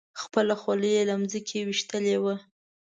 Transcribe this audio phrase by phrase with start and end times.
[0.21, 2.35] خپله خولۍ یې له ځمکې ویشتلې وه.